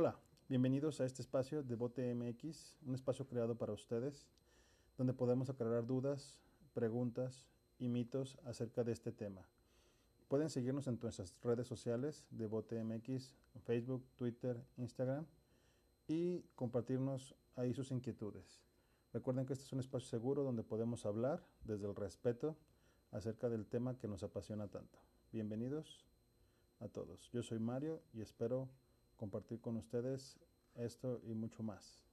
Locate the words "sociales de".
11.66-12.46